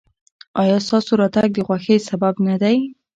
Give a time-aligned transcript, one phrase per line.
[0.61, 2.77] ایا ستاسو راتګ د خوښۍ سبب نه دی؟